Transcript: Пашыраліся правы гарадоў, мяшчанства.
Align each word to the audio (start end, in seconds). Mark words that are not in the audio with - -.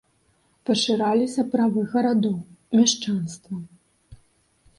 Пашыраліся 0.69 1.41
правы 1.51 1.79
гарадоў, 1.91 2.33
мяшчанства. 2.79 3.55